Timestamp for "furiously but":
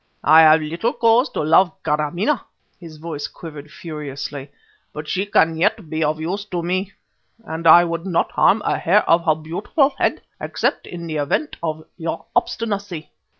3.69-5.07